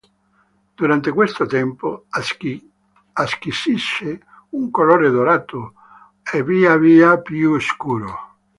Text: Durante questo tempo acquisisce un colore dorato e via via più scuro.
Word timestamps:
Durante 0.75 1.11
questo 1.11 1.45
tempo 1.45 2.07
acquisisce 3.13 4.25
un 4.49 4.71
colore 4.71 5.11
dorato 5.11 5.75
e 6.23 6.43
via 6.43 6.75
via 6.77 7.19
più 7.21 7.59
scuro. 7.59 8.35